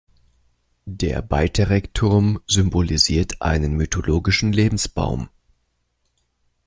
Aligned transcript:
Der 0.87 1.21
Bajterek-Turm 1.21 2.39
symbolisiert 2.47 3.39
einen 3.43 3.73
mythologischen 3.75 4.51
Lebensbaum. 4.51 5.29